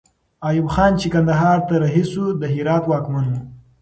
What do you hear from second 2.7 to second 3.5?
واکمن وو.